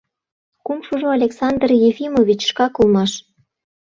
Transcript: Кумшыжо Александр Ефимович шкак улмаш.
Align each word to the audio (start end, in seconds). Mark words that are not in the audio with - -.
Кумшыжо 0.65 1.07
Александр 1.17 1.69
Ефимович 1.89 2.41
шкак 2.49 2.73
улмаш. 2.81 3.11